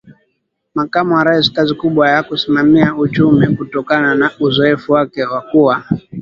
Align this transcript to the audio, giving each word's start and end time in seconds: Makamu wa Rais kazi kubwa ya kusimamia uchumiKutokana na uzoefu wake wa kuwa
Makamu 0.75 1.15
wa 1.15 1.23
Rais 1.23 1.51
kazi 1.51 1.73
kubwa 1.75 2.09
ya 2.09 2.23
kusimamia 2.23 2.95
uchumiKutokana 2.95 4.15
na 4.15 4.31
uzoefu 4.39 4.91
wake 4.91 5.23
wa 5.23 5.41
kuwa 5.41 5.83